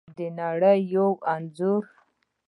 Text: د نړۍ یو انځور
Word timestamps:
د 0.17 0.19
نړۍ 0.39 0.79
یو 0.93 1.09
انځور 1.33 1.83